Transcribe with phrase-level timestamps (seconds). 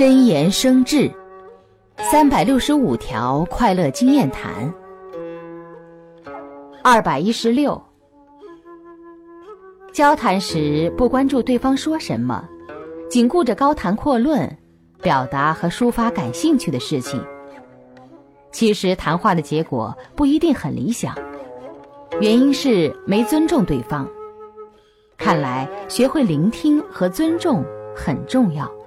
[0.00, 1.12] 真言生智
[1.98, 4.72] 三百六十五条快乐经验谈
[6.82, 7.78] 二百一十六。
[9.92, 12.48] 交谈时不关注对方说什么
[13.10, 14.56] 仅顾着高谈阔论
[15.02, 17.22] 表达和抒发感兴趣的事情。
[18.50, 21.14] 其实谈话的结果不一定很理想
[22.22, 24.08] 原因是没尊重对方。
[25.18, 27.62] 看来学会聆听和尊重
[27.94, 28.79] 很重要。